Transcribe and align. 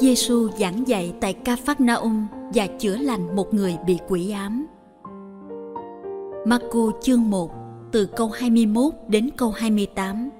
Giêsu 0.00 0.48
giảng 0.58 0.88
dạy 0.88 1.14
tại 1.20 1.32
Ca 1.32 1.56
Phác 1.56 1.80
Na 1.80 1.94
Um 1.94 2.26
và 2.54 2.66
chữa 2.78 2.96
lành 2.96 3.36
một 3.36 3.54
người 3.54 3.76
bị 3.86 3.98
quỷ 4.08 4.30
ám. 4.30 4.66
Marco 6.46 6.90
chương 7.02 7.30
1 7.30 7.52
từ 7.92 8.06
câu 8.06 8.28
21 8.28 8.94
đến 9.08 9.30
câu 9.36 9.50
28. 9.50 10.30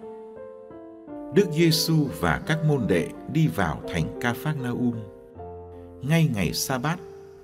Đức 1.35 1.47
Giêsu 1.53 1.95
và 2.21 2.41
các 2.47 2.59
môn 2.69 2.87
đệ 2.87 3.09
đi 3.33 3.47
vào 3.47 3.81
thành 3.93 4.19
Ca 4.21 4.33
Phác 4.33 4.57
Na 4.63 4.71
Um. 4.71 4.95
Ngay 6.03 6.29
ngày 6.35 6.53
sa 6.53 6.79
bát, 6.79 6.99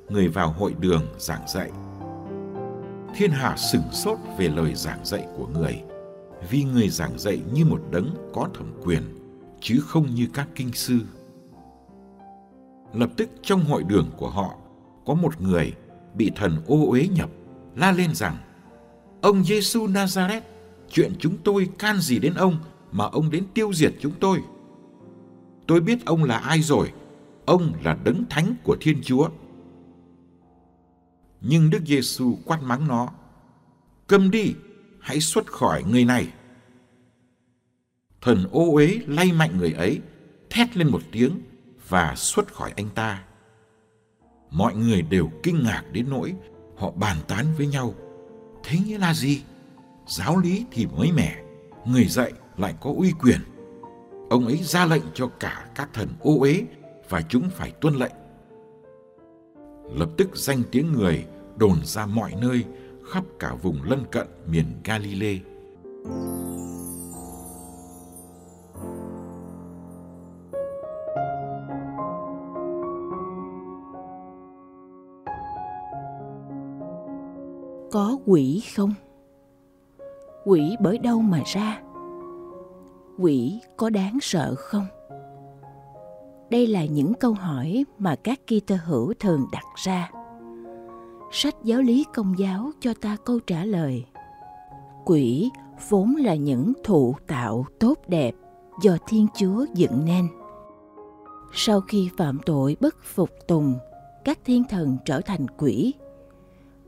người 0.09 0.29
vào 0.29 0.53
hội 0.53 0.75
đường 0.81 1.07
giảng 1.19 1.49
dạy. 1.55 1.71
Thiên 3.17 3.31
hạ 3.31 3.57
sửng 3.57 3.93
sốt 3.93 4.19
về 4.39 4.49
lời 4.49 4.75
giảng 4.75 5.05
dạy 5.05 5.27
của 5.37 5.47
người, 5.47 5.83
vì 6.51 6.65
người 6.65 6.89
giảng 6.89 7.19
dạy 7.19 7.41
như 7.55 7.65
một 7.65 7.81
đấng 7.91 8.11
có 8.35 8.49
thẩm 8.55 8.73
quyền, 8.85 9.03
chứ 9.61 9.81
không 9.87 10.15
như 10.15 10.27
các 10.35 10.49
kinh 10.55 10.73
sư 10.73 10.99
lập 12.95 13.11
tức 13.17 13.31
trong 13.43 13.65
hội 13.65 13.83
đường 13.83 14.11
của 14.17 14.31
họ, 14.31 14.55
có 15.07 15.15
một 15.15 15.41
người 15.41 15.73
bị 16.15 16.33
thần 16.37 16.63
ô 16.67 16.87
uế 16.91 17.09
nhập, 17.09 17.31
la 17.77 17.93
lên 17.93 18.15
rằng, 18.15 18.37
ông 19.21 19.45
Giêsu 19.45 19.87
Nazareth 19.87 20.41
chuyện 20.91 21.13
chúng 21.19 21.37
tôi 21.45 21.69
can 21.79 22.01
gì 22.01 22.19
đến 22.19 22.35
ông 22.35 22.57
mà 22.93 23.05
ông 23.05 23.31
đến 23.31 23.45
tiêu 23.55 23.73
diệt 23.73 23.95
chúng 24.01 24.13
tôi? 24.21 24.43
Tôi 25.67 25.81
biết 25.81 26.07
ông 26.07 26.25
là 26.25 26.39
ai 26.39 26.63
rồi, 26.63 26.93
ông 27.45 27.73
là 27.85 27.99
đấng 28.05 28.25
thánh 28.31 28.55
của 28.65 28.77
Thiên 28.81 29.03
Chúa. 29.03 29.29
Nhưng 31.41 31.71
Đức 31.71 31.83
Giêsu 31.87 32.39
quát 32.45 32.63
mắng 32.63 32.89
nó, 32.89 33.09
câm 34.07 34.31
đi, 34.31 34.55
hãy 35.01 35.21
xuất 35.21 35.47
khỏi 35.47 35.83
người 35.91 36.05
này. 36.05 36.29
Thần 38.21 38.45
ô 38.51 38.73
uế 38.73 39.01
lay 39.07 39.33
mạnh 39.33 39.59
người 39.59 39.73
ấy, 39.73 40.01
thét 40.51 40.77
lên 40.77 40.89
một 40.89 41.03
tiếng 41.13 41.41
và 41.89 42.15
xuất 42.17 42.55
khỏi 42.55 42.73
anh 42.77 42.89
ta. 42.95 43.25
Mọi 44.51 44.75
người 44.75 45.03
đều 45.03 45.31
kinh 45.43 45.65
ngạc 45.65 45.83
đến 45.93 46.07
nỗi 46.11 46.35
họ 46.77 46.91
bàn 46.91 47.17
tán 47.29 47.47
với 47.57 47.67
nhau. 47.67 47.95
Thế 48.65 48.79
nghĩa 48.87 48.99
là 48.99 49.15
gì? 49.15 49.43
Giáo 50.07 50.39
lý 50.39 50.65
thì 50.71 50.87
mới 50.87 51.13
mẻ, 51.13 51.43
người 51.87 52.05
dạy 52.05 52.33
lại 52.57 52.75
có 52.81 52.95
uy 52.97 53.13
quyền. 53.21 53.41
Ông 54.31 54.47
ấy 54.47 54.57
ra 54.63 54.87
lệnh 54.87 55.03
cho 55.15 55.27
cả 55.41 55.67
các 55.75 55.89
thần 55.93 56.09
ô 56.21 56.39
uế 56.41 56.63
và 57.09 57.23
chúng 57.23 57.51
phải 57.51 57.71
tuân 57.71 57.95
lệnh. 57.95 58.13
Lập 59.95 60.09
tức 60.17 60.37
danh 60.37 60.63
tiếng 60.71 60.93
người 60.93 61.27
đồn 61.57 61.85
ra 61.85 62.07
mọi 62.07 62.33
nơi 62.41 62.65
khắp 63.13 63.25
cả 63.39 63.55
vùng 63.55 63.83
lân 63.83 64.05
cận 64.11 64.27
miền 64.47 64.67
Galilee. 64.85 65.39
Quỷ 78.27 78.63
không 78.77 78.95
quỷ 80.45 80.77
bởi 80.81 80.99
đâu 80.99 81.21
mà 81.21 81.43
ra 81.47 81.83
quỷ 83.19 83.61
có 83.77 83.91
đáng 83.91 84.19
sợ 84.23 84.55
không 84.59 84.87
đây 86.51 86.67
là 86.67 86.85
những 86.85 87.15
câu 87.15 87.33
hỏi 87.33 87.85
mà 87.99 88.17
các 88.17 88.41
Kitô 88.47 88.75
hữu 88.85 89.15
thường 89.21 89.47
đặt 89.53 89.65
ra. 89.85 90.11
Sách 91.33 91.55
giáo 91.65 91.83
lý 91.83 92.05
công 92.15 92.39
giáo 92.39 92.71
cho 92.81 92.95
ta 93.01 93.17
câu 93.25 93.39
trả 93.47 93.65
lời. 93.65 94.05
Quỷ 95.05 95.51
vốn 95.89 96.17
là 96.17 96.35
những 96.35 96.73
thụ 96.85 97.15
tạo 97.27 97.65
tốt 97.81 97.95
đẹp 98.09 98.35
do 98.83 98.97
Thiên 99.09 99.27
Chúa 99.35 99.67
dựng 99.75 100.05
nên. 100.05 100.29
Sau 101.53 101.81
khi 101.81 102.11
phạm 102.17 102.39
tội 102.47 102.77
bất 102.81 102.95
phục 103.05 103.31
tùng, 103.49 103.75
các 104.25 104.39
thiên 104.45 104.65
thần 104.71 104.97
trở 105.05 105.21
thành 105.21 105.47
quỷ 105.59 105.95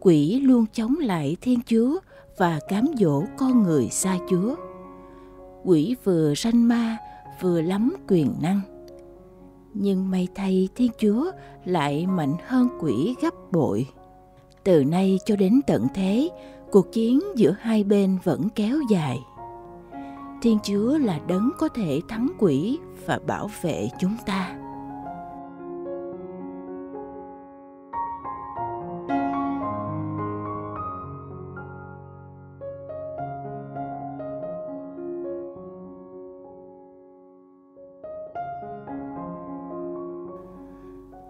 quỷ 0.00 0.40
luôn 0.40 0.64
chống 0.72 0.94
lại 1.00 1.36
thiên 1.40 1.60
chúa 1.66 1.98
và 2.38 2.60
cám 2.68 2.86
dỗ 2.98 3.22
con 3.38 3.62
người 3.62 3.88
xa 3.88 4.18
chúa. 4.30 4.54
Quỷ 5.64 5.96
vừa 6.04 6.34
sanh 6.34 6.68
ma, 6.68 6.96
vừa 7.40 7.60
lắm 7.60 7.96
quyền 8.08 8.34
năng. 8.42 8.60
Nhưng 9.74 10.10
may 10.10 10.28
thay 10.34 10.68
thiên 10.74 10.90
chúa 10.98 11.30
lại 11.64 12.06
mạnh 12.06 12.34
hơn 12.46 12.68
quỷ 12.80 13.14
gấp 13.22 13.34
bội. 13.52 13.86
Từ 14.64 14.84
nay 14.84 15.18
cho 15.26 15.36
đến 15.36 15.60
tận 15.66 15.86
thế, 15.94 16.30
cuộc 16.70 16.92
chiến 16.92 17.20
giữa 17.36 17.54
hai 17.60 17.84
bên 17.84 18.18
vẫn 18.24 18.48
kéo 18.54 18.78
dài. 18.90 19.18
Thiên 20.42 20.58
chúa 20.62 20.98
là 20.98 21.20
đấng 21.28 21.50
có 21.58 21.68
thể 21.68 22.00
thắng 22.08 22.28
quỷ 22.38 22.78
và 23.06 23.18
bảo 23.26 23.50
vệ 23.62 23.88
chúng 24.00 24.16
ta. 24.26 24.56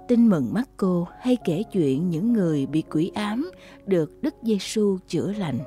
Tin 0.09 0.29
mừng 0.29 0.55
mắt 0.55 0.69
cô 0.77 1.07
hay 1.21 1.37
kể 1.45 1.63
chuyện 1.73 2.11
những 2.11 2.33
người 2.33 2.67
bị 2.67 2.83
quỷ 2.83 3.11
ám 3.15 3.51
được 3.87 4.23
Đức 4.23 4.35
Giêsu 4.43 4.99
chữa 5.09 5.33
lành. 5.33 5.59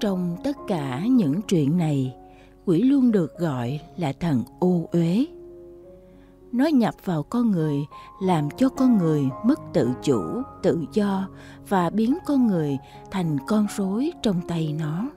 Trong 0.00 0.36
tất 0.44 0.56
cả 0.68 1.06
những 1.06 1.42
chuyện 1.42 1.78
này, 1.78 2.16
quỷ 2.64 2.82
luôn 2.82 3.12
được 3.12 3.38
gọi 3.38 3.80
là 3.96 4.12
thần 4.12 4.44
ô 4.58 4.88
uế. 4.92 5.26
Nó 6.52 6.66
nhập 6.66 6.94
vào 7.04 7.22
con 7.22 7.50
người 7.50 7.76
làm 8.22 8.48
cho 8.56 8.68
con 8.68 8.98
người 8.98 9.24
mất 9.44 9.60
tự 9.72 9.90
chủ, 10.02 10.22
tự 10.62 10.84
do 10.92 11.28
và 11.68 11.90
biến 11.90 12.18
con 12.26 12.46
người 12.46 12.78
thành 13.10 13.38
con 13.46 13.66
rối 13.76 14.12
trong 14.22 14.40
tay 14.48 14.74
nó. 14.78 15.10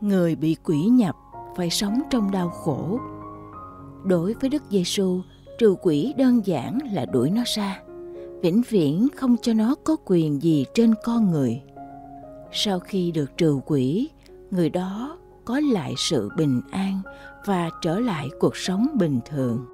Người 0.00 0.36
bị 0.36 0.56
quỷ 0.64 0.84
nhập 0.84 1.16
phải 1.56 1.70
sống 1.70 2.02
trong 2.10 2.30
đau 2.30 2.48
khổ. 2.48 2.98
Đối 4.04 4.34
với 4.34 4.50
Đức 4.50 4.62
Giêsu, 4.70 5.20
trừ 5.58 5.74
quỷ 5.82 6.14
đơn 6.16 6.46
giản 6.46 6.78
là 6.92 7.06
đuổi 7.06 7.30
nó 7.30 7.42
ra. 7.46 7.82
Vĩnh 8.42 8.62
viễn 8.68 9.08
không 9.16 9.36
cho 9.42 9.52
nó 9.52 9.74
có 9.84 9.96
quyền 10.04 10.42
gì 10.42 10.64
trên 10.74 10.94
con 11.04 11.30
người. 11.30 11.62
Sau 12.52 12.80
khi 12.80 13.10
được 13.10 13.36
trừ 13.36 13.60
quỷ, 13.66 14.08
người 14.50 14.70
đó 14.70 15.18
có 15.44 15.60
lại 15.72 15.94
sự 15.96 16.28
bình 16.36 16.60
an 16.70 17.00
và 17.44 17.70
trở 17.82 17.98
lại 17.98 18.28
cuộc 18.40 18.56
sống 18.56 18.86
bình 18.94 19.20
thường. 19.30 19.64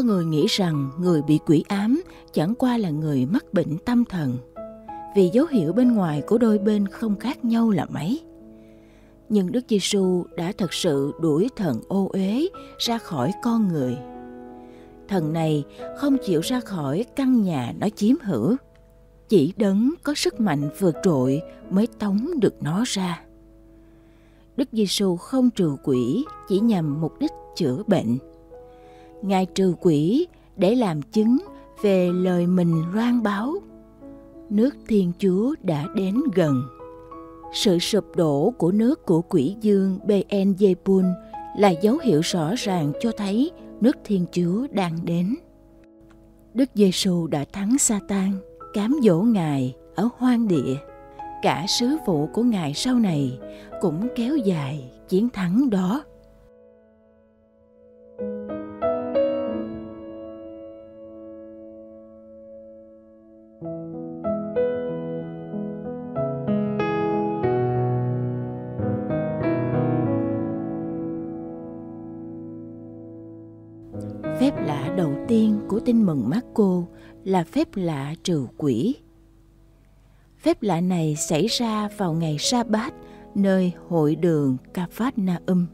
Có 0.00 0.04
người 0.04 0.24
nghĩ 0.24 0.46
rằng 0.48 0.90
người 0.98 1.22
bị 1.22 1.38
quỷ 1.46 1.64
ám 1.68 2.02
chẳng 2.32 2.54
qua 2.54 2.76
là 2.76 2.90
người 2.90 3.26
mắc 3.26 3.44
bệnh 3.52 3.78
tâm 3.78 4.04
thần 4.04 4.38
vì 5.16 5.30
dấu 5.32 5.46
hiệu 5.46 5.72
bên 5.72 5.94
ngoài 5.94 6.22
của 6.26 6.38
đôi 6.38 6.58
bên 6.58 6.88
không 6.88 7.18
khác 7.18 7.44
nhau 7.44 7.70
là 7.70 7.86
mấy 7.90 8.20
nhưng 9.28 9.52
Đức 9.52 9.64
Giêsu 9.68 10.24
đã 10.36 10.52
thật 10.58 10.72
sự 10.72 11.12
đuổi 11.20 11.48
thần 11.56 11.80
ô 11.88 12.08
uế 12.12 12.48
ra 12.78 12.98
khỏi 12.98 13.32
con 13.42 13.68
người. 13.68 13.96
Thần 15.08 15.32
này 15.32 15.64
không 15.98 16.16
chịu 16.26 16.40
ra 16.40 16.60
khỏi 16.60 17.04
căn 17.16 17.42
nhà 17.42 17.72
nó 17.80 17.88
chiếm 17.96 18.16
hữu, 18.22 18.56
chỉ 19.28 19.52
đấng 19.56 19.90
có 20.02 20.14
sức 20.14 20.40
mạnh 20.40 20.70
vượt 20.78 20.96
trội 21.02 21.42
mới 21.70 21.86
tống 21.98 22.30
được 22.40 22.62
nó 22.62 22.84
ra. 22.86 23.22
Đức 24.56 24.68
Giêsu 24.72 25.16
không 25.16 25.50
trừ 25.50 25.76
quỷ 25.84 26.24
chỉ 26.48 26.60
nhằm 26.60 27.00
mục 27.00 27.12
đích 27.20 27.32
chữa 27.56 27.82
bệnh 27.86 28.18
ngài 29.22 29.46
trừ 29.46 29.74
quỷ 29.80 30.26
để 30.56 30.74
làm 30.74 31.02
chứng 31.02 31.38
về 31.82 32.10
lời 32.12 32.46
mình 32.46 32.82
loan 32.94 33.22
báo 33.22 33.54
nước 34.50 34.76
thiên 34.88 35.12
chúa 35.18 35.54
đã 35.62 35.86
đến 35.94 36.14
gần 36.34 36.62
sự 37.52 37.78
sụp 37.78 38.16
đổ 38.16 38.54
của 38.58 38.72
nước 38.72 39.06
của 39.06 39.22
quỷ 39.22 39.56
dương 39.60 39.98
Beelzebul 40.06 41.12
là 41.56 41.68
dấu 41.68 41.98
hiệu 42.02 42.20
rõ 42.20 42.54
ràng 42.56 42.92
cho 43.00 43.12
thấy 43.16 43.50
nước 43.80 43.96
Thiên 44.04 44.26
Chúa 44.32 44.66
đang 44.70 44.98
đến. 45.04 45.36
Đức 46.54 46.70
Giêsu 46.74 47.26
đã 47.26 47.44
thắng 47.52 47.78
Satan, 47.78 48.32
cám 48.74 48.96
dỗ 49.02 49.20
Ngài 49.20 49.74
ở 49.94 50.08
hoang 50.16 50.48
địa. 50.48 50.74
Cả 51.42 51.66
sứ 51.68 51.96
vụ 52.06 52.26
của 52.26 52.42
Ngài 52.42 52.74
sau 52.74 52.94
này 52.94 53.38
cũng 53.80 54.08
kéo 54.16 54.36
dài 54.36 54.90
chiến 55.08 55.28
thắng 55.28 55.70
đó. 55.70 56.04
Phép 74.50 74.66
lạ 74.66 74.94
đầu 74.96 75.14
tiên 75.28 75.60
của 75.68 75.80
tin 75.80 76.02
mừng 76.02 76.28
Marco 76.28 76.82
là 77.24 77.44
phép 77.44 77.68
lạ 77.74 78.14
trừ 78.22 78.46
quỷ. 78.56 78.96
Phép 80.38 80.62
lạ 80.62 80.80
này 80.80 81.16
xảy 81.16 81.46
ra 81.46 81.88
vào 81.96 82.12
ngày 82.12 82.36
sa 82.38 82.62
bát 82.64 82.94
nơi 83.34 83.72
hội 83.88 84.16
đường 84.16 84.56
Capharnaum. 84.74 85.66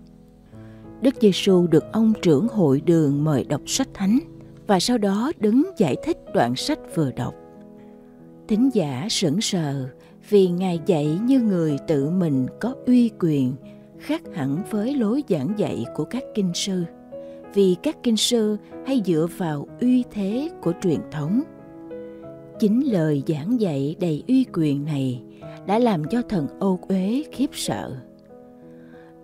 Đức 1.01 1.15
Giêsu 1.21 1.67
được 1.67 1.85
ông 1.93 2.13
trưởng 2.23 2.49
hội 2.49 2.81
đường 2.81 3.25
mời 3.25 3.45
đọc 3.45 3.61
sách 3.67 3.89
thánh 3.95 4.19
và 4.67 4.81
sau 4.81 4.99
đó 4.99 5.33
đứng 5.41 5.71
giải 5.79 5.97
thích 6.05 6.19
đoạn 6.35 6.57
sách 6.57 6.79
vừa 6.95 7.13
đọc. 7.13 7.35
Thính 8.49 8.71
giả 8.75 9.07
sững 9.11 9.41
sờ 9.41 9.89
vì 10.29 10.49
Ngài 10.49 10.81
dạy 10.87 11.19
như 11.23 11.41
người 11.41 11.77
tự 11.89 12.11
mình 12.11 12.47
có 12.61 12.75
uy 12.87 13.11
quyền, 13.21 13.53
khác 13.99 14.23
hẳn 14.35 14.63
với 14.71 14.95
lối 14.95 15.25
giảng 15.29 15.55
dạy 15.57 15.85
của 15.95 16.05
các 16.05 16.23
kinh 16.35 16.51
sư 16.55 16.85
vì 17.57 17.77
các 17.83 17.97
kinh 18.03 18.17
sư 18.17 18.57
hay 18.87 19.03
dựa 19.05 19.27
vào 19.37 19.67
uy 19.81 20.05
thế 20.11 20.51
của 20.63 20.73
truyền 20.83 21.01
thống. 21.11 21.43
Chính 22.59 22.93
lời 22.93 23.23
giảng 23.27 23.61
dạy 23.61 23.97
đầy 24.01 24.23
uy 24.29 24.47
quyền 24.53 24.85
này 24.85 25.23
đã 25.67 25.79
làm 25.79 26.05
cho 26.05 26.23
thần 26.23 26.47
ô 26.59 26.79
uế 26.89 27.23
khiếp 27.33 27.51
sợ. 27.53 27.97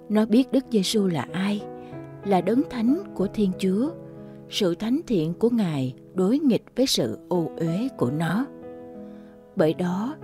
Nó 0.09 0.27
biết 0.27 0.53
đức 0.53 0.65
giêsu 0.71 1.07
là 1.07 1.27
ai, 1.33 1.63
là 2.25 2.41
đấng 2.41 2.63
thánh 2.71 3.03
của 3.15 3.27
thiên 3.35 3.51
chúa, 3.59 3.91
sự 4.51 4.75
thánh 4.75 5.01
thiện 5.07 5.35
của 5.35 5.51
ngài 5.51 5.95
đối 6.15 6.39
nghịch 6.39 6.65
với 6.77 6.87
sự 6.87 7.19
ô 7.29 7.51
uế 7.57 7.89
của 7.99 8.11
nó. 8.11 8.47
Bởi 9.57 9.75
đó, 9.75 10.17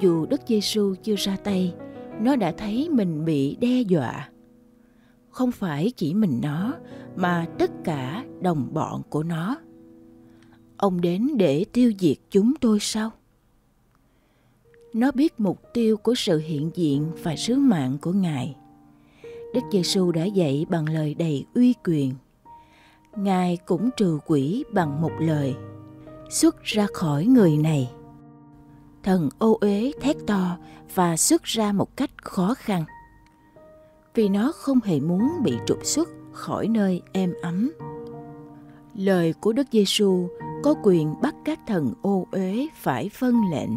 dù 0.00 0.26
đức 0.26 0.40
giêsu 0.46 0.94
chưa 1.02 1.16
ra 1.16 1.36
tay, 1.44 1.74
nó 2.20 2.36
đã 2.36 2.52
thấy 2.52 2.88
mình 2.90 3.24
bị 3.24 3.56
đe 3.60 3.80
dọa 3.80 4.30
không 5.36 5.52
phải 5.52 5.92
chỉ 5.96 6.14
mình 6.14 6.40
nó, 6.42 6.74
mà 7.16 7.46
tất 7.58 7.70
cả 7.84 8.24
đồng 8.40 8.68
bọn 8.74 9.02
của 9.10 9.22
nó. 9.22 9.56
Ông 10.76 11.00
đến 11.00 11.28
để 11.36 11.64
tiêu 11.72 11.92
diệt 11.98 12.16
chúng 12.30 12.54
tôi 12.60 12.80
sao? 12.80 13.10
Nó 14.92 15.12
biết 15.12 15.40
mục 15.40 15.62
tiêu 15.74 15.96
của 15.96 16.14
sự 16.14 16.38
hiện 16.38 16.70
diện 16.74 17.10
và 17.22 17.36
sứ 17.36 17.56
mạng 17.56 17.98
của 18.00 18.12
ngài. 18.12 18.56
Đức 19.54 19.60
giêsu 19.72 20.12
đã 20.12 20.24
dạy 20.24 20.66
bằng 20.68 20.88
lời 20.88 21.14
đầy 21.14 21.46
uy 21.54 21.74
quyền. 21.84 22.14
Ngài 23.16 23.56
cũng 23.56 23.90
trừ 23.96 24.18
quỷ 24.26 24.64
bằng 24.72 25.02
một 25.02 25.12
lời, 25.18 25.54
xuất 26.30 26.62
ra 26.62 26.86
khỏi 26.92 27.26
người 27.26 27.56
này. 27.56 27.90
Thần 29.02 29.28
ô 29.38 29.58
uế 29.60 29.92
thét 30.00 30.16
to 30.26 30.58
và 30.94 31.16
xuất 31.16 31.42
ra 31.42 31.72
một 31.72 31.96
cách 31.96 32.10
khó 32.22 32.54
khăn 32.54 32.84
vì 34.16 34.28
nó 34.28 34.52
không 34.52 34.80
hề 34.84 35.00
muốn 35.00 35.28
bị 35.42 35.54
trục 35.66 35.84
xuất 35.84 36.08
khỏi 36.32 36.68
nơi 36.68 37.02
êm 37.12 37.34
ấm. 37.42 37.72
Lời 38.94 39.34
của 39.40 39.52
đức 39.52 39.66
giêsu 39.72 40.28
có 40.62 40.74
quyền 40.82 41.14
bắt 41.22 41.34
các 41.44 41.60
thần 41.66 41.92
ô 42.02 42.26
uế 42.30 42.66
phải 42.82 43.10
vâng 43.18 43.40
lệnh. 43.50 43.70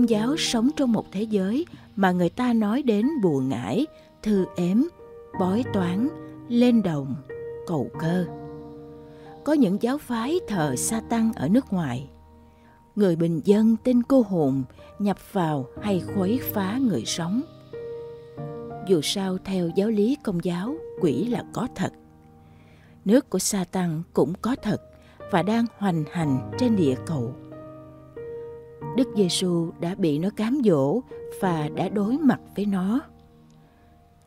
Công 0.00 0.08
giáo 0.08 0.36
sống 0.38 0.70
trong 0.76 0.92
một 0.92 1.06
thế 1.12 1.22
giới 1.22 1.66
mà 1.96 2.10
người 2.10 2.28
ta 2.28 2.52
nói 2.52 2.82
đến 2.82 3.06
bùa 3.22 3.40
ngải, 3.40 3.86
thư 4.22 4.46
ếm, 4.56 4.82
bói 5.40 5.64
toán, 5.72 6.08
lên 6.48 6.82
đồng, 6.82 7.14
cầu 7.66 7.90
cơ. 7.98 8.24
Có 9.44 9.52
những 9.52 9.82
giáo 9.82 9.98
phái 9.98 10.40
thờ 10.48 10.76
sa 10.76 11.00
tăng 11.00 11.32
ở 11.32 11.48
nước 11.48 11.72
ngoài. 11.72 12.10
Người 12.96 13.16
bình 13.16 13.40
dân 13.44 13.76
tin 13.84 14.02
cô 14.02 14.22
hồn 14.22 14.62
nhập 14.98 15.32
vào 15.32 15.66
hay 15.82 16.02
khuấy 16.14 16.40
phá 16.52 16.78
người 16.78 17.04
sống. 17.06 17.42
Dù 18.88 19.00
sao 19.02 19.38
theo 19.44 19.68
giáo 19.76 19.88
lý 19.88 20.16
công 20.22 20.44
giáo, 20.44 20.74
quỷ 21.00 21.24
là 21.24 21.44
có 21.52 21.68
thật. 21.74 21.92
Nước 23.04 23.30
của 23.30 23.38
sa 23.38 23.64
tăng 23.64 24.02
cũng 24.12 24.32
có 24.42 24.56
thật 24.62 24.82
và 25.30 25.42
đang 25.42 25.66
hoành 25.78 26.04
hành 26.12 26.50
trên 26.58 26.76
địa 26.76 26.94
cầu 27.06 27.34
Đức 28.96 29.08
Giêsu 29.16 29.70
đã 29.80 29.94
bị 29.94 30.18
nó 30.18 30.30
cám 30.36 30.60
dỗ 30.64 31.00
và 31.40 31.68
đã 31.74 31.88
đối 31.88 32.18
mặt 32.18 32.40
với 32.56 32.66
nó. 32.66 33.00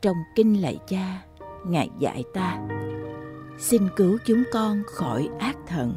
Trong 0.02 0.16
kinh 0.36 0.62
lạy 0.62 0.78
cha, 0.88 1.22
Ngài 1.66 1.90
dạy 1.98 2.24
ta, 2.34 2.68
xin 3.58 3.82
cứu 3.96 4.18
chúng 4.26 4.42
con 4.52 4.82
khỏi 4.86 5.28
ác 5.38 5.56
thần. 5.66 5.96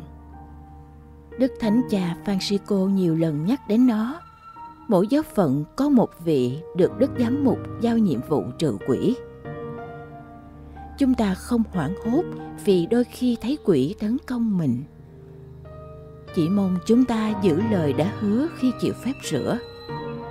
Đức 1.40 1.52
Thánh 1.60 1.81
Cha 1.90 2.18
Francisco 2.25 2.90
nhiều 2.90 3.16
lần 3.16 3.46
nhắc 3.46 3.68
đến 3.68 3.88
nó. 3.88 4.22
Mỗi 4.88 5.08
giáo 5.08 5.24
phận 5.24 5.63
có 5.75 5.90
một 5.90 6.10
vị 6.24 6.60
được 6.75 6.92
Đức 7.00 7.12
Giám 7.20 7.44
Mục 7.44 7.60
giao 7.81 7.98
nhiệm 7.98 8.20
vụ 8.30 8.44
trừ 8.60 8.78
quỷ. 8.88 9.16
Chúng 10.98 11.13
ta 11.13 11.34
không 11.34 11.63
hoảng 11.72 11.96
hốt 12.06 12.24
vì 12.66 12.86
đôi 12.86 13.04
khi 13.04 13.38
thấy 13.42 13.58
quỷ 13.66 13.96
tấn 14.00 14.18
công 14.28 14.58
mình– 14.58 14.84
chỉ 16.38 16.50
mong 16.50 16.78
chúng 16.86 17.06
ta 17.06 17.34
giữ 17.42 17.62
lời 17.72 17.94
đã 17.94 18.12
hứa 18.19 18.48
khi 18.57 18.72
chịu 18.81 18.94
phép 18.94 19.13
rửa, 19.24 19.57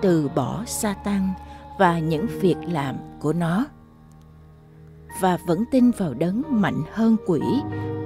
từ 0.02 0.28
bỏ 0.34 0.64
sa 0.66 0.94
tăng 1.04 1.32
và 1.78 1.98
những 1.98 2.26
việc 2.40 2.56
làm 2.68 2.96
của 3.20 3.32
nó 3.32 3.66
và 5.20 5.38
vẫn 5.46 5.64
tin 5.70 5.90
vào 5.90 6.14
đấng 6.14 6.42
mạnh 6.48 6.82
hơn 6.92 7.16
quỷ 7.26 7.40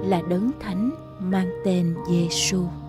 là 0.03 0.21
đấng 0.29 0.51
thánh 0.59 0.91
mang 1.19 1.49
tên 1.65 1.95
Giêsu. 2.09 2.57
xu 2.57 2.80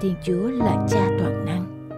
Thiên 0.00 0.14
Chúa 0.24 0.50
là 0.50 0.86
cha 0.90 1.08
toàn 1.18 1.44
năng. 1.44 1.88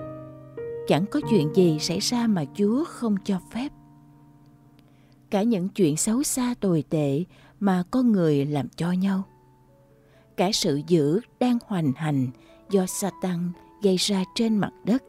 Chẳng 0.88 1.04
có 1.10 1.20
chuyện 1.30 1.54
gì 1.54 1.78
xảy 1.78 1.98
ra 1.98 2.26
mà 2.26 2.44
Chúa 2.54 2.84
không 2.84 3.16
cho 3.24 3.40
phép. 3.52 3.68
Cả 5.30 5.42
những 5.42 5.68
chuyện 5.68 5.96
xấu 5.96 6.22
xa 6.22 6.54
tồi 6.60 6.84
tệ 6.90 7.24
mà 7.60 7.82
con 7.90 8.12
người 8.12 8.44
làm 8.44 8.68
cho 8.76 8.92
nhau. 8.92 9.22
Cả 10.36 10.50
sự 10.52 10.80
dữ 10.86 11.20
đang 11.40 11.58
hoành 11.66 11.92
hành 11.96 12.28
do 12.70 12.86
Satan 12.86 13.52
gây 13.82 13.96
ra 13.96 14.24
trên 14.34 14.58
mặt 14.58 14.72
đất. 14.84 15.02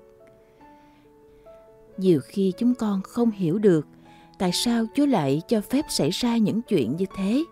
Nhiều 1.97 2.19
khi 2.25 2.53
chúng 2.57 2.75
con 2.75 3.01
không 3.01 3.31
hiểu 3.31 3.59
được 3.59 3.87
tại 4.39 4.51
sao 4.51 4.85
Chúa 4.95 5.05
lại 5.05 5.41
cho 5.47 5.61
phép 5.61 5.85
xảy 5.89 6.09
ra 6.09 6.37
những 6.37 6.61
chuyện 6.61 6.95
như 6.95 7.05
thế. 7.15 7.43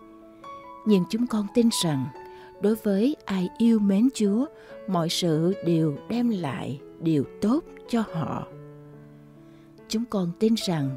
Nhưng 0.86 1.04
chúng 1.10 1.28
con 1.28 1.48
tin 1.54 1.70
rằng 1.84 2.06
đối 2.62 2.76
với 2.76 3.16
ai 3.26 3.50
yêu 3.58 3.80
mến 3.80 4.10
Chúa, 4.14 4.46
mọi 4.88 5.10
sự 5.10 5.54
đều 5.66 5.98
đem 6.10 6.30
lại 6.30 6.80
điều 7.00 7.24
tốt 7.42 7.64
cho 7.90 8.04
họ. 8.14 8.48
Chúng 9.88 10.06
con 10.06 10.32
tin 10.40 10.56
rằng 10.68 10.90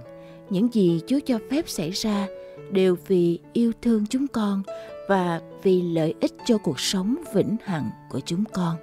những 0.50 0.75
gì 0.75 1.00
Chúa 1.07 1.19
cho 1.26 1.38
phép 1.50 1.69
xảy 1.69 1.90
ra 1.90 2.26
đều 2.71 2.97
vì 3.07 3.38
yêu 3.52 3.73
thương 3.83 4.07
chúng 4.07 4.26
con 4.28 4.62
và 5.09 5.40
vì 5.62 5.83
lợi 5.83 6.14
ích 6.21 6.33
cho 6.45 6.59
cuộc 6.59 6.81
sống 6.81 7.16
vĩnh 7.35 7.57
hằng 7.64 7.90
của 8.11 8.21
chúng 8.21 8.45
con. 8.52 8.76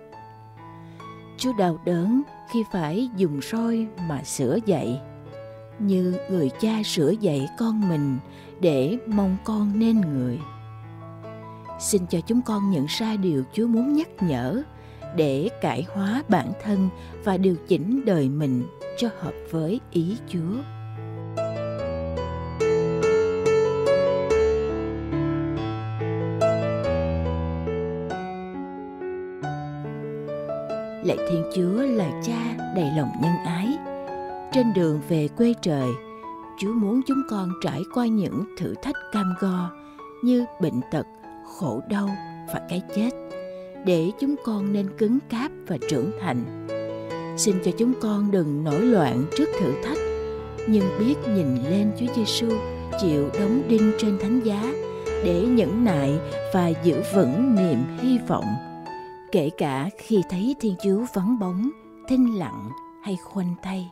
Chúa 1.37 1.53
đau 1.53 1.81
đớn 1.85 2.21
khi 2.51 2.63
phải 2.71 3.09
dùng 3.17 3.39
roi 3.51 3.87
mà 4.09 4.23
sửa 4.23 4.57
dạy, 4.65 5.01
như 5.79 6.15
người 6.29 6.49
cha 6.59 6.81
sửa 6.85 7.11
dạy 7.11 7.47
con 7.59 7.89
mình 7.89 8.17
để 8.59 8.97
mong 9.07 9.37
con 9.43 9.79
nên 9.79 10.01
người 10.01 10.39
xin 11.79 12.07
cho 12.09 12.19
chúng 12.21 12.41
con 12.41 12.71
nhận 12.71 12.85
ra 12.85 13.15
điều 13.15 13.43
Chúa 13.53 13.67
muốn 13.67 13.93
nhắc 13.93 14.07
nhở 14.21 14.63
để 15.15 15.49
cải 15.61 15.85
hóa 15.93 16.23
bản 16.27 16.51
thân 16.63 16.89
và 17.23 17.37
điều 17.37 17.55
chỉnh 17.67 18.01
đời 18.05 18.29
mình 18.29 18.63
cho 18.97 19.09
hợp 19.19 19.33
với 19.51 19.79
ý 19.91 20.17
Chúa. 20.27 20.61
Lạy 31.03 31.17
Thiên 31.29 31.43
Chúa 31.55 31.81
là 31.81 32.21
cha 32.25 32.55
đầy 32.75 32.91
lòng 32.97 33.09
nhân 33.21 33.33
ái. 33.45 33.77
Trên 34.53 34.73
đường 34.73 35.01
về 35.09 35.27
quê 35.27 35.53
trời, 35.61 35.89
Chúa 36.59 36.73
muốn 36.73 37.01
chúng 37.07 37.21
con 37.29 37.49
trải 37.63 37.81
qua 37.93 38.05
những 38.07 38.43
thử 38.57 38.75
thách 38.83 38.95
cam 39.11 39.33
go 39.39 39.69
như 40.23 40.45
bệnh 40.61 40.81
tật, 40.91 41.05
khổ 41.57 41.81
đau 41.89 42.09
và 42.53 42.61
cái 42.69 42.81
chết, 42.95 43.09
để 43.85 44.11
chúng 44.19 44.35
con 44.45 44.73
nên 44.73 44.97
cứng 44.97 45.19
cáp 45.29 45.51
và 45.67 45.77
trưởng 45.89 46.11
thành. 46.21 46.67
Xin 47.37 47.55
cho 47.65 47.71
chúng 47.77 47.93
con 48.01 48.31
đừng 48.31 48.63
nổi 48.63 48.81
loạn 48.81 49.25
trước 49.37 49.49
thử 49.59 49.71
thách, 49.83 49.97
nhưng 50.67 50.83
biết 50.99 51.15
nhìn 51.27 51.55
lên 51.69 51.91
Chúa 51.99 52.13
Giêsu 52.15 52.49
chịu 53.01 53.29
đóng 53.39 53.61
đinh 53.67 53.91
trên 53.99 54.17
thánh 54.21 54.39
giá, 54.39 54.73
để 55.23 55.41
nhẫn 55.41 55.83
nại 55.83 56.19
và 56.53 56.67
giữ 56.83 57.03
vững 57.13 57.55
niềm 57.55 57.97
hy 57.99 58.17
vọng. 58.27 58.55
Kể 59.31 59.49
cả 59.57 59.89
khi 59.97 60.21
thấy 60.29 60.55
thiên 60.59 60.75
chúa 60.83 61.05
vắng 61.13 61.39
bóng, 61.39 61.69
thinh 62.07 62.39
lặng 62.39 62.69
hay 63.03 63.17
khoanh 63.23 63.55
tay 63.63 63.91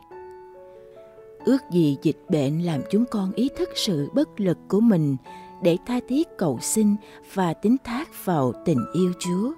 ước 1.48 1.70
gì 1.70 1.96
dịch 2.02 2.24
bệnh 2.28 2.66
làm 2.66 2.80
chúng 2.90 3.04
con 3.10 3.32
ý 3.32 3.48
thức 3.56 3.68
sự 3.74 4.08
bất 4.14 4.40
lực 4.40 4.58
của 4.68 4.80
mình 4.80 5.16
để 5.62 5.76
tha 5.86 6.00
thiết 6.08 6.28
cầu 6.38 6.58
xin 6.62 6.96
và 7.34 7.52
tín 7.52 7.76
thác 7.84 8.24
vào 8.24 8.52
tình 8.64 8.84
yêu 8.94 9.12
chúa. 9.18 9.52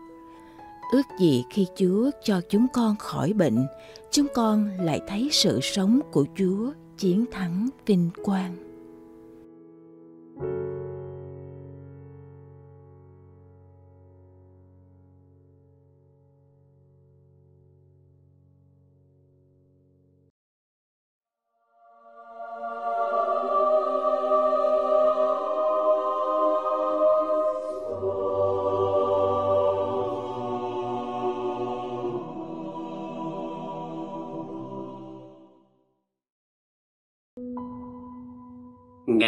Ước 0.93 1.03
gì 1.19 1.45
khi 1.51 1.67
chúa 1.77 2.11
cho 2.25 2.41
chúng 2.49 2.67
con 2.73 2.97
khỏi 2.97 3.33
bệnh, 3.33 3.67
chúng 4.11 4.27
con 4.35 4.71
lại 4.81 5.01
thấy 5.09 5.29
sự 5.33 5.61
sống 5.63 6.01
của 6.13 6.27
chúa 6.37 6.73
chiến 6.99 7.25
thắng 7.33 7.69
vinh 7.87 8.11
quang. 8.23 8.57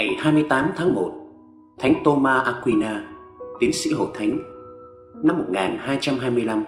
Ngày 0.02 0.16
28 0.18 0.70
tháng 0.76 0.94
1, 0.94 1.12
Thánh 1.78 1.94
Thomas 2.04 2.44
Aquina, 2.44 3.04
tiến 3.60 3.72
sĩ 3.72 3.92
hội 3.92 4.08
thánh, 4.14 4.38
năm 5.24 5.38
1225 5.38 6.64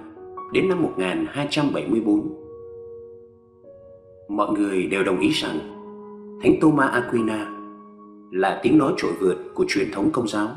đến 0.52 0.68
năm 0.68 0.82
1274. 0.82 2.28
Mọi 4.28 4.52
người 4.52 4.86
đều 4.86 5.04
đồng 5.04 5.20
ý 5.20 5.28
rằng 5.28 5.58
Thánh 6.42 6.54
Thomas 6.60 6.90
Aquina 6.90 7.50
là 8.32 8.60
tiếng 8.62 8.78
nói 8.78 8.92
trội 8.96 9.12
vượt 9.20 9.36
của 9.54 9.64
truyền 9.68 9.90
thống 9.92 10.10
công 10.12 10.28
giáo 10.28 10.48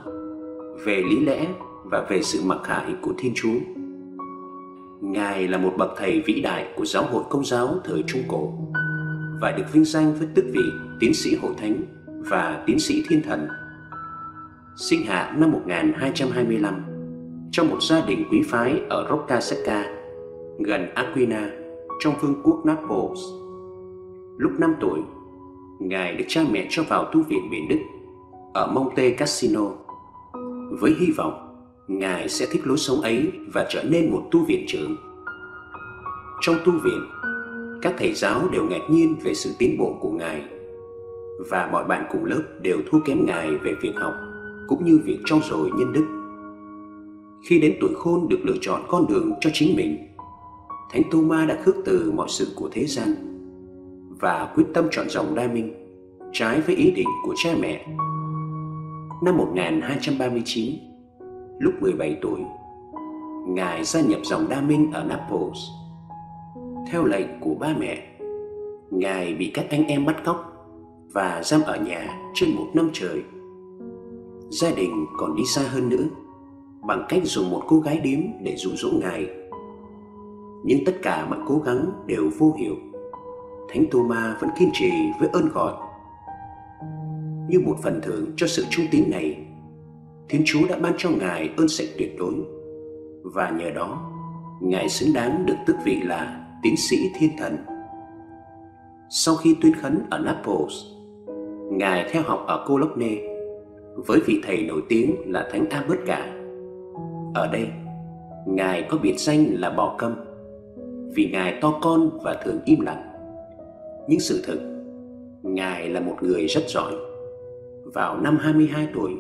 về 0.86 1.04
lý 1.10 1.26
lẽ 1.26 1.48
và 1.84 2.08
về 2.10 2.22
sự 2.22 2.40
mặc 2.46 2.60
khải 2.64 2.96
của 3.02 3.14
Thiên 3.18 3.32
Chúa. 3.36 3.60
Ngài 5.02 5.48
là 5.48 5.58
một 5.58 5.74
bậc 5.78 5.90
thầy 5.98 6.22
vĩ 6.26 6.42
đại 6.42 6.74
của 6.76 6.86
giáo 6.86 7.04
hội 7.04 7.24
công 7.30 7.46
giáo 7.46 7.76
thời 7.84 8.04
Trung 8.08 8.22
Cổ 8.28 8.54
và 9.42 9.52
được 9.52 9.66
vinh 9.74 9.86
danh 9.86 10.14
với 10.14 10.28
tước 10.36 10.46
vị 10.54 10.64
tiến 11.00 11.14
sĩ 11.14 11.36
hội 11.42 11.52
thánh 11.58 11.97
và 12.30 12.64
tiến 12.66 12.80
sĩ 12.80 13.04
thiên 13.08 13.22
thần. 13.24 13.48
Sinh 14.76 15.06
hạ 15.06 15.36
năm 15.38 15.52
1225 15.52 16.74
trong 17.52 17.70
một 17.70 17.84
gia 17.84 18.06
đình 18.06 18.24
quý 18.32 18.42
phái 18.46 18.82
ở 18.90 19.08
Roccasecca, 19.10 19.86
gần 20.60 20.88
Aquina, 20.96 21.50
trong 22.00 22.14
vương 22.22 22.42
quốc 22.44 22.66
Naples. 22.66 23.20
Lúc 24.38 24.52
5 24.60 24.74
tuổi, 24.80 25.00
Ngài 25.80 26.16
được 26.16 26.26
cha 26.28 26.42
mẹ 26.52 26.68
cho 26.70 26.84
vào 26.84 27.06
tu 27.14 27.22
viện 27.22 27.50
miền 27.50 27.68
Đức 27.68 27.80
ở 28.54 28.68
Monte 28.68 29.10
Cassino 29.10 29.72
với 30.80 30.96
hy 31.00 31.12
vọng 31.18 31.44
Ngài 31.88 32.30
sẽ 32.30 32.46
thích 32.52 32.62
lối 32.66 32.78
sống 32.78 33.02
ấy 33.02 33.32
và 33.54 33.68
trở 33.70 33.84
nên 33.84 34.12
một 34.12 34.28
tu 34.32 34.46
viện 34.46 34.66
trưởng. 34.68 34.96
Trong 36.42 36.56
tu 36.66 36.72
viện, 36.72 37.02
các 37.82 37.94
thầy 37.98 38.14
giáo 38.14 38.48
đều 38.52 38.64
ngạc 38.70 38.90
nhiên 38.90 39.16
về 39.24 39.34
sự 39.34 39.50
tiến 39.60 39.78
bộ 39.80 39.98
của 40.02 40.12
Ngài 40.12 40.57
và 41.38 41.70
mọi 41.72 41.84
bạn 41.84 42.06
cùng 42.12 42.26
lớp 42.26 42.44
đều 42.62 42.78
thua 42.92 43.00
kém 43.06 43.26
ngài 43.26 43.56
về 43.56 43.74
việc 43.82 43.94
học 43.96 44.14
cũng 44.68 44.86
như 44.86 45.00
việc 45.06 45.20
trau 45.26 45.40
dồi 45.50 45.70
nhân 45.78 45.94
đức. 45.94 46.06
Khi 47.50 47.60
đến 47.60 47.78
tuổi 47.82 47.92
khôn 47.96 48.28
được 48.30 48.40
lựa 48.44 48.58
chọn 48.62 48.82
con 48.88 49.08
đường 49.08 49.32
cho 49.40 49.50
chính 49.54 49.76
mình, 49.76 49.98
Thánh 50.92 51.04
Thomas 51.12 51.50
đã 51.50 51.58
khước 51.64 51.76
từ 51.86 52.12
mọi 52.16 52.28
sự 52.30 52.48
của 52.56 52.70
thế 52.72 52.86
gian 52.86 53.16
và 54.20 54.52
quyết 54.56 54.64
tâm 54.74 54.88
chọn 54.92 55.10
dòng 55.10 55.36
đa 55.36 55.48
minh 55.48 55.74
trái 56.32 56.62
với 56.62 56.76
ý 56.76 56.92
định 56.92 57.08
của 57.24 57.34
cha 57.44 57.50
mẹ. 57.60 57.86
Năm 59.24 59.38
1239, 59.38 60.76
lúc 61.60 61.74
17 61.82 62.18
tuổi, 62.22 62.40
Ngài 63.48 63.84
gia 63.84 64.02
nhập 64.02 64.20
dòng 64.24 64.50
đa 64.50 64.62
minh 64.62 64.92
ở 64.94 65.04
Naples. 65.04 65.58
Theo 66.92 67.06
lệnh 67.06 67.28
của 67.40 67.56
ba 67.60 67.76
mẹ, 67.80 68.08
Ngài 68.92 69.34
bị 69.34 69.52
các 69.54 69.66
anh 69.70 69.88
em 69.88 70.06
bắt 70.06 70.16
cóc 70.26 70.57
và 71.14 71.42
giam 71.44 71.62
ở 71.62 71.78
nhà 71.78 72.20
trên 72.34 72.56
một 72.56 72.68
năm 72.74 72.90
trời. 72.94 73.24
Gia 74.50 74.72
đình 74.72 75.06
còn 75.18 75.36
đi 75.36 75.44
xa 75.46 75.62
hơn 75.62 75.90
nữa 75.90 76.04
bằng 76.88 77.06
cách 77.10 77.22
dùng 77.24 77.50
một 77.50 77.62
cô 77.68 77.80
gái 77.80 78.00
điếm 78.00 78.20
để 78.44 78.56
dụ 78.56 78.70
dỗ 78.76 78.90
ngài. 79.02 79.28
Nhưng 80.66 80.86
tất 80.86 80.94
cả 81.02 81.28
mọi 81.30 81.40
cố 81.48 81.60
gắng 81.66 81.92
đều 82.06 82.30
vô 82.38 82.56
hiệu. 82.60 82.76
Thánh 83.70 83.86
Thomas 83.92 84.42
vẫn 84.42 84.50
kiên 84.60 84.70
trì 84.74 84.92
với 85.20 85.30
ơn 85.34 85.50
gọi. 85.54 85.74
Như 87.50 87.60
một 87.60 87.76
phần 87.84 88.00
thưởng 88.04 88.32
cho 88.38 88.48
sự 88.48 88.66
trung 88.70 88.86
tín 88.92 89.04
này, 89.12 89.46
Thiên 90.30 90.42
Chúa 90.46 90.68
đã 90.70 90.78
ban 90.80 90.94
cho 90.98 91.10
ngài 91.10 91.50
ơn 91.58 91.68
sạch 91.68 91.88
tuyệt 91.98 92.16
đối 92.20 92.34
và 93.24 93.50
nhờ 93.50 93.70
đó 93.70 94.12
ngài 94.62 94.90
xứng 94.90 95.14
đáng 95.14 95.46
được 95.46 95.56
tước 95.66 95.76
vị 95.84 96.02
là 96.02 96.48
tiến 96.64 96.78
sĩ 96.78 96.98
thiên 97.16 97.32
thần. 97.38 97.58
Sau 99.10 99.36
khi 99.36 99.56
tuyên 99.62 99.74
khấn 99.74 100.06
ở 100.10 100.20
Naples, 100.20 100.74
Ngài 101.72 102.10
theo 102.12 102.24
học 102.26 102.44
ở 102.48 102.66
Cologne 102.68 103.18
với 103.96 104.20
vị 104.26 104.42
thầy 104.44 104.64
nổi 104.64 104.82
tiếng 104.90 105.16
là 105.26 105.50
Thánh 105.52 105.70
Albert 105.70 106.00
cả. 106.06 106.34
Ở 107.34 107.48
đây, 107.54 107.68
Ngài 108.46 108.88
có 108.90 108.98
biệt 109.04 109.16
danh 109.18 109.46
là 109.46 109.70
bò 109.70 109.96
câm 109.98 110.16
vì 111.16 111.30
Ngài 111.34 111.60
to 111.62 111.80
con 111.82 112.10
và 112.24 112.42
thường 112.46 112.60
im 112.66 112.80
lặng. 112.80 113.04
Nhưng 114.08 114.20
sự 114.20 114.42
thực, 114.46 114.60
Ngài 115.44 115.90
là 115.90 116.00
một 116.00 116.16
người 116.22 116.46
rất 116.48 116.62
giỏi. 116.68 116.94
Vào 117.84 118.18
năm 118.18 118.38
22 118.38 118.88
tuổi, 118.96 119.12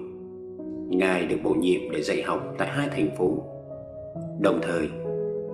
Ngài 0.89 1.25
được 1.25 1.37
bổ 1.43 1.53
nhiệm 1.53 1.81
để 1.91 2.01
dạy 2.01 2.21
học 2.21 2.55
tại 2.57 2.67
hai 2.67 2.87
thành 2.89 3.09
phố. 3.17 3.43
Đồng 4.41 4.59
thời, 4.61 4.89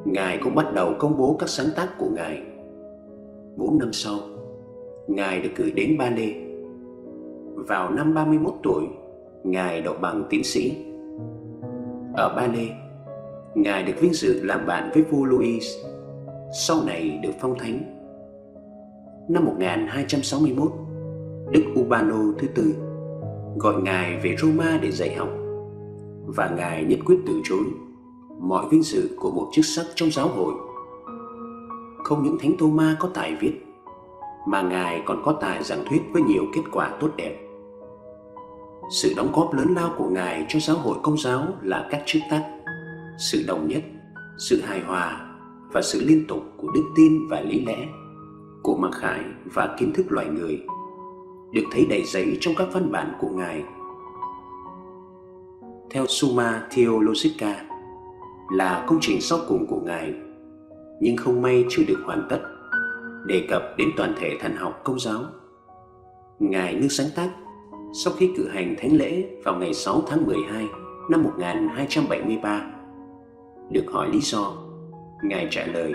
Ngài 0.05 0.39
cũng 0.43 0.55
bắt 0.55 0.73
đầu 0.73 0.93
công 0.99 1.17
bố 1.17 1.35
các 1.39 1.49
sáng 1.49 1.67
tác 1.75 1.87
của 1.97 2.09
Ngài. 2.15 2.41
Bốn 3.55 3.79
năm 3.79 3.93
sau, 3.93 4.19
Ngài 5.07 5.41
được 5.41 5.49
gửi 5.55 5.71
đến 5.71 5.97
Ba 5.97 6.09
Lê 6.09 6.52
vào 7.67 7.89
năm 7.89 8.13
31 8.13 8.53
tuổi, 8.63 8.83
Ngài 9.43 9.81
đậu 9.81 9.93
bằng 10.01 10.23
tiến 10.29 10.43
sĩ. 10.43 10.85
Ở 12.13 12.33
Ba 12.35 12.47
Lê, 12.47 12.67
Ngài 13.55 13.83
được 13.83 13.93
vinh 13.99 14.13
dự 14.13 14.43
làm 14.43 14.65
bạn 14.65 14.91
với 14.93 15.03
vua 15.03 15.25
Louis, 15.25 15.75
sau 16.67 16.77
này 16.85 17.19
được 17.23 17.31
phong 17.41 17.59
thánh. 17.59 17.79
Năm 19.29 19.45
1261, 19.45 20.71
Đức 21.51 21.63
Ubano 21.79 22.33
thứ 22.39 22.47
tư 22.47 22.73
gọi 23.55 23.81
Ngài 23.81 24.17
về 24.17 24.35
Roma 24.39 24.79
để 24.81 24.91
dạy 24.91 25.15
học 25.15 25.29
và 26.25 26.49
Ngài 26.57 26.83
nhất 26.83 26.99
quyết 27.05 27.17
từ 27.27 27.33
chối 27.43 27.63
mọi 28.39 28.65
vinh 28.71 28.83
dự 28.83 29.09
của 29.19 29.31
một 29.31 29.49
chức 29.53 29.65
sắc 29.65 29.85
trong 29.95 30.11
giáo 30.11 30.27
hội. 30.27 30.53
Không 32.03 32.23
những 32.23 32.37
Thánh 32.39 32.55
Tô-ma 32.59 32.95
có 32.99 33.09
tài 33.13 33.35
viết, 33.35 33.53
mà 34.47 34.61
Ngài 34.61 35.01
còn 35.05 35.21
có 35.25 35.37
tài 35.41 35.63
giảng 35.63 35.85
thuyết 35.89 36.01
với 36.11 36.21
nhiều 36.21 36.43
kết 36.55 36.61
quả 36.71 36.97
tốt 36.99 37.09
đẹp. 37.17 37.52
Sự 38.89 39.13
đóng 39.17 39.31
góp 39.33 39.53
lớn 39.53 39.73
lao 39.75 39.93
của 39.97 40.09
Ngài 40.09 40.45
cho 40.49 40.59
giáo 40.59 40.77
hội 40.77 40.97
công 41.03 41.17
giáo 41.17 41.47
là 41.61 41.87
các 41.91 42.03
chức 42.05 42.21
tắc, 42.29 42.43
sự 43.17 43.43
đồng 43.47 43.67
nhất, 43.67 43.83
sự 44.37 44.61
hài 44.61 44.81
hòa 44.81 45.29
và 45.71 45.81
sự 45.81 46.01
liên 46.05 46.27
tục 46.27 46.43
của 46.57 46.71
đức 46.75 46.83
tin 46.95 47.27
và 47.29 47.41
lý 47.41 47.65
lẽ, 47.65 47.87
của 48.63 48.77
mặc 48.77 48.91
khải 48.93 49.19
và 49.53 49.75
kiến 49.79 49.93
thức 49.93 50.05
loài 50.09 50.27
người, 50.27 50.61
được 51.51 51.63
thấy 51.71 51.85
đầy 51.89 52.03
dẫy 52.05 52.37
trong 52.41 52.53
các 52.57 52.67
văn 52.73 52.91
bản 52.91 53.13
của 53.19 53.29
Ngài. 53.29 53.63
Theo 55.89 56.05
Summa 56.07 56.67
Theologica, 56.71 57.65
là 58.51 58.85
công 58.87 58.97
trình 59.01 59.21
sau 59.21 59.39
cùng 59.47 59.65
của 59.69 59.81
Ngài, 59.85 60.13
nhưng 61.01 61.17
không 61.17 61.41
may 61.41 61.65
chưa 61.69 61.83
được 61.87 61.99
hoàn 62.05 62.27
tất, 62.29 62.39
đề 63.25 63.47
cập 63.49 63.61
đến 63.77 63.89
toàn 63.97 64.13
thể 64.19 64.37
thần 64.41 64.55
học 64.55 64.81
công 64.83 64.99
giáo. 64.99 65.21
Ngài 66.39 66.75
ngưng 66.75 66.89
sáng 66.89 67.07
tác 67.15 67.29
sau 67.93 68.13
khi 68.17 68.29
cử 68.37 68.49
hành 68.49 68.75
thánh 68.77 68.97
lễ 68.97 69.23
vào 69.43 69.55
ngày 69.55 69.73
6 69.73 70.01
tháng 70.07 70.25
12 70.25 70.65
năm 71.09 71.23
1273. 71.23 72.67
Được 73.71 73.85
hỏi 73.91 74.09
lý 74.09 74.19
do, 74.21 74.53
Ngài 75.23 75.47
trả 75.51 75.65
lời, 75.65 75.93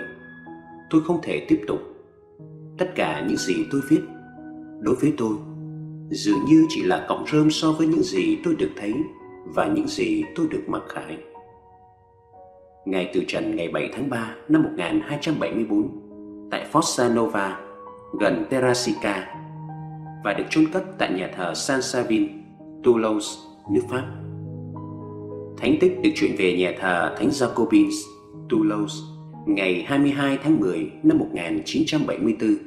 tôi 0.89 1.01
không 1.01 1.19
thể 1.23 1.45
tiếp 1.47 1.61
tục. 1.67 1.79
Tất 2.77 2.95
cả 2.95 3.25
những 3.27 3.37
gì 3.37 3.53
tôi 3.71 3.81
viết, 3.89 4.01
đối 4.79 4.95
với 4.95 5.13
tôi, 5.17 5.33
dường 6.09 6.45
như 6.45 6.65
chỉ 6.69 6.83
là 6.83 7.05
cọng 7.09 7.25
rơm 7.31 7.51
so 7.51 7.71
với 7.71 7.87
những 7.87 8.03
gì 8.03 8.37
tôi 8.43 8.55
được 8.55 8.69
thấy 8.77 8.93
và 9.45 9.67
những 9.67 9.87
gì 9.87 10.23
tôi 10.35 10.47
được 10.49 10.63
mặc 10.67 10.83
khải. 10.89 11.17
Ngài 12.85 13.11
từ 13.13 13.23
trần 13.27 13.55
ngày 13.55 13.67
7 13.67 13.89
tháng 13.93 14.09
3 14.09 14.35
năm 14.47 14.63
1274 14.63 15.89
tại 16.51 16.65
Fossa 16.71 17.15
Nova, 17.15 17.61
gần 18.19 18.45
Terrasica, 18.49 19.35
và 20.23 20.33
được 20.33 20.43
chôn 20.49 20.65
cất 20.73 20.83
tại 20.97 21.13
nhà 21.13 21.29
thờ 21.35 21.53
San 21.53 21.81
Savin, 21.81 22.27
Toulouse, 22.83 23.27
nước 23.71 23.81
Pháp. 23.89 24.05
Thánh 25.57 25.77
tích 25.81 26.01
được 26.03 26.09
chuyển 26.15 26.35
về 26.37 26.57
nhà 26.57 26.73
thờ 26.79 27.15
Thánh 27.17 27.29
Jacobins, 27.29 27.93
Toulouse, 28.49 28.95
ngày 29.47 29.83
22 29.87 30.37
tháng 30.43 30.59
10 30.59 30.91
năm 31.03 31.17
1974. 31.17 32.57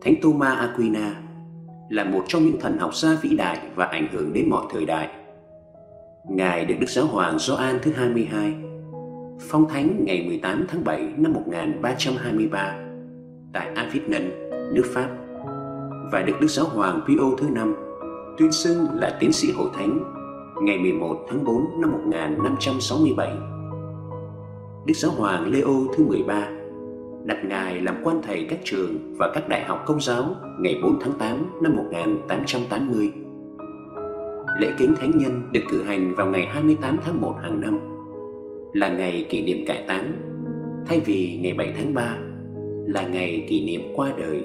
Thánh 0.00 0.14
Thomas 0.22 0.58
Aquina 0.58 1.22
là 1.88 2.04
một 2.04 2.24
trong 2.28 2.44
những 2.44 2.60
thần 2.60 2.78
học 2.78 2.94
gia 2.94 3.14
vĩ 3.22 3.36
đại 3.36 3.58
và 3.74 3.84
ảnh 3.86 4.08
hưởng 4.12 4.32
đến 4.32 4.50
mọi 4.50 4.66
thời 4.72 4.86
đại. 4.86 5.08
Ngài 6.28 6.64
được 6.64 6.74
Đức 6.80 6.90
Giáo 6.90 7.06
Hoàng 7.06 7.38
Gioan 7.38 7.78
thứ 7.82 7.92
22 7.92 8.54
phong 9.40 9.68
thánh 9.68 10.04
ngày 10.04 10.24
18 10.26 10.66
tháng 10.68 10.84
7 10.84 11.02
năm 11.16 11.32
1323 11.32 12.76
tại 13.52 13.68
Avignon, 13.74 14.22
nước 14.74 14.84
Pháp 14.94 15.19
và 16.12 16.22
được 16.22 16.40
Đức 16.40 16.48
Giáo 16.48 16.66
Hoàng 16.66 17.00
Pio 17.06 17.24
thứ 17.38 17.46
năm 17.50 17.74
tuyên 18.38 18.52
xưng 18.52 18.86
là 18.94 19.16
tiến 19.20 19.32
sĩ 19.32 19.52
hội 19.52 19.68
thánh 19.74 19.98
ngày 20.62 20.78
11 20.78 21.26
tháng 21.28 21.44
4 21.44 21.80
năm 21.80 21.92
1567. 21.92 23.36
Đức 24.86 24.94
Giáo 24.94 25.12
Hoàng 25.16 25.52
Leo 25.52 25.68
thứ 25.96 26.04
13 26.04 26.48
đặt 27.24 27.44
Ngài 27.44 27.80
làm 27.80 27.94
quan 28.04 28.22
thầy 28.22 28.46
các 28.50 28.58
trường 28.64 29.16
và 29.18 29.30
các 29.34 29.48
đại 29.48 29.64
học 29.64 29.82
công 29.86 30.00
giáo 30.00 30.34
ngày 30.60 30.80
4 30.82 30.98
tháng 31.00 31.12
8 31.18 31.60
năm 31.62 31.76
1880. 31.76 33.12
Lễ 34.60 34.72
kính 34.78 34.94
thánh 35.00 35.18
nhân 35.18 35.42
được 35.52 35.60
cử 35.70 35.82
hành 35.82 36.14
vào 36.14 36.26
ngày 36.26 36.46
28 36.46 36.96
tháng 37.04 37.20
1 37.20 37.34
hàng 37.42 37.60
năm, 37.60 37.78
là 38.72 38.88
ngày 38.88 39.26
kỷ 39.30 39.42
niệm 39.42 39.64
cải 39.66 39.84
táng, 39.88 40.12
thay 40.86 41.00
vì 41.00 41.38
ngày 41.42 41.54
7 41.54 41.74
tháng 41.76 41.94
3 41.94 42.16
là 42.86 43.02
ngày 43.08 43.46
kỷ 43.48 43.64
niệm 43.64 43.80
qua 43.94 44.12
đời. 44.18 44.44